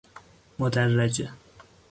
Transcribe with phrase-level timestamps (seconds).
[0.59, 1.29] مدرجه